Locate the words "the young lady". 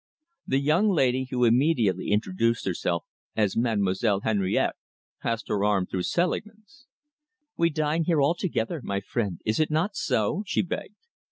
0.47-1.27